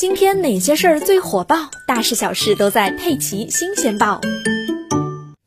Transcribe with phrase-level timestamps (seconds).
[0.00, 1.70] 今天哪些事儿最火爆？
[1.86, 4.18] 大事小事都在《佩奇新鲜报》。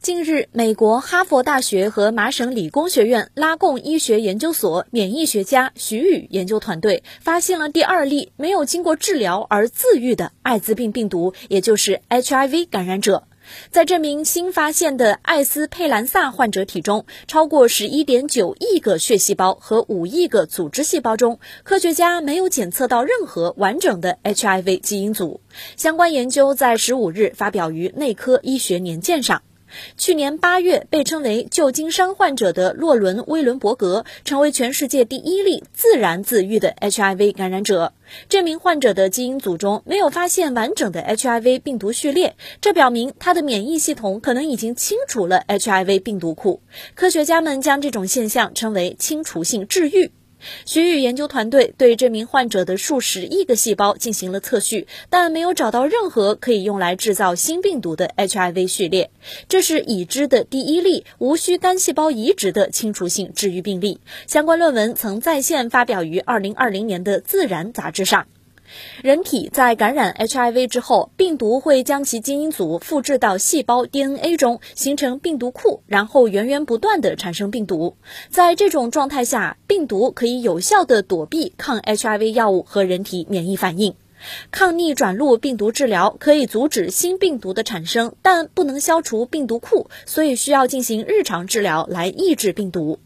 [0.00, 13.24] 近日，美国哈佛大学和麻省理工学院拉贡医学研究所免疫学家徐宇研究团队发现了第二例没有经过治疗而自愈的艾滋病病毒，也就是 HIV 感染者。
[13.70, 25.40] 在这名新发现的艾斯佩兰萨患者体中，超过十一点九亿个血细胞和五亿个组织细胞中，科学家没有检测到任何完整的 HIV 基因组。
[25.76, 29.42] 相关研究在十五日发表于《内科医学年鉴》上。
[29.96, 37.92] 去年八月，被称为旧金山患者的洛伦·威伦伯格成为全世界第一例自然自愈的 HIV 感染者。
[38.28, 46.60] 这名患者的基因组中没有发现完整的 HIV 病毒序列，这表明他的免疫系统可能已经清除了 HIV 病毒库。
[46.94, 50.12] 科学家们将这种现象称为清除性治愈。
[50.64, 59.10] 徐宇研究团队对这名患者的数十亿个细胞进行了测序，但没有找到任何可以用来制造新病毒的 HIV 序列。
[59.48, 64.00] 这是已知的第一例无需干细胞移植的清除性治愈病例。
[64.26, 68.26] 相关论文曾在线发表于2020年的《自然》杂志上。
[69.02, 77.96] 人体在感染 HIV 之后，病毒会将其基因组复制到细胞 DNA 中，形成病毒库，然后源源不断地产生病毒。
[78.28, 83.94] 在这种状态下，病毒可以有效地躲避抗 HIV 药物和人体免疫反应。
[84.50, 92.98] 抗逆转录病毒治疗可以阻止新病毒的产生，但不能消除病毒库，所以需要进行日常治疗来抑制病毒。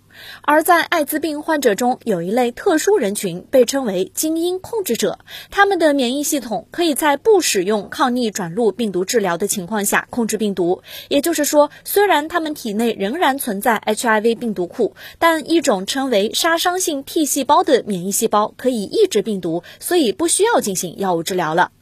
[0.43, 5.19] 而在艾滋病患者中，有一类特殊人群被称为精英控制者，
[5.51, 10.83] 他们的免疫系统可以在不使用抗逆转录病毒治疗的情况下控制病毒。
[11.09, 21.73] 也就是说，虽然他们体内仍然存在 HIV 病毒库，但一种称为杀伤性 T 细胞的免疫细胞可以抑制病毒，所以不需要进行药物治疗了。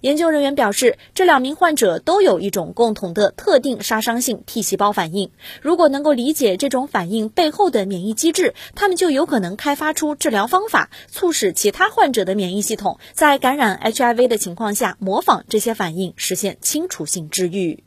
[0.00, 5.30] 研究人员表示，这两名患者都有一种共同的特定杀伤性 T 细胞反应。
[5.60, 17.83] 如果能够理解这种反应背后的免疫机制，他们就有可能开发出治疗方法，促使其他患者的免疫系统在感染 HIV 的情况下模仿这些反应，实现清除性治愈。